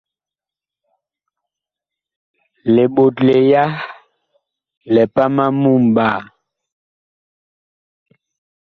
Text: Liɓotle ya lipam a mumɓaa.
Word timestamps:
Liɓotle 2.75 3.35
ya 3.51 3.63
lipam 4.93 5.35
a 5.43 5.45
mumɓaa. 5.61 6.19